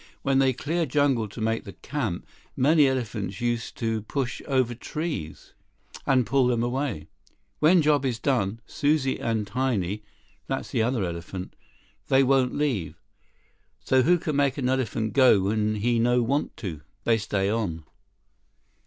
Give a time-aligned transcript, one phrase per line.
[0.23, 2.25] "When they clear jungle to make the camp,
[2.57, 5.53] many elephants used to push over trees,
[6.07, 7.05] and pull them away.
[7.59, 10.01] When job is done, Suzie and Tiny,
[10.47, 11.55] that's the other elephant,
[12.07, 12.99] they won't leave.
[13.81, 16.81] So—who can make an elephant go when he no want to?
[17.03, 17.83] They stay on."